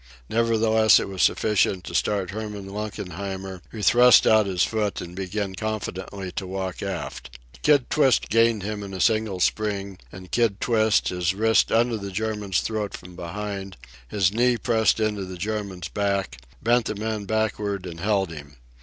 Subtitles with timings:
[0.31, 5.53] Nevertheless it was sufficient to start Herman Lunkenheimer, who thrust out his foot and began
[5.53, 7.37] confidently to walk aft.
[7.61, 12.09] Kid Twist gained him in a single spring, and Kid Twist, his wrist under the
[12.09, 13.77] German's throat from behind;
[14.07, 18.55] his knee pressed into the German's back, bent the man backward and held him.